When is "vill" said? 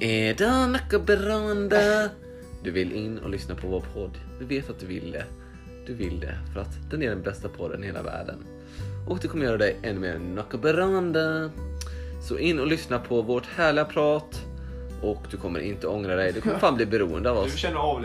2.70-2.92, 4.86-5.10, 5.94-6.20